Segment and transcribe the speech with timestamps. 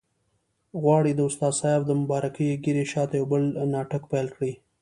[0.81, 4.53] غواړي د استاد سیاف د مبارکې ږیرې شاته یو بل ناټک پیل کړي.